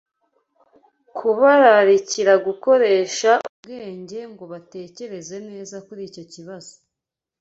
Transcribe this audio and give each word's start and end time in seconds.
kubararikira 1.17 2.33
gukoresha 2.45 3.31
ubwenge 3.49 4.19
ngo 4.31 4.43
batekereze 4.51 5.35
neza 5.49 5.75
kuri 5.85 6.01
icyo 6.09 6.23
kibazo 6.33 6.73